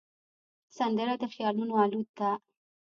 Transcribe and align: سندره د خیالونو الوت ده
سندره 0.77 1.13
د 1.21 1.23
خیالونو 1.33 1.73
الوت 1.83 2.09
ده 2.19 2.31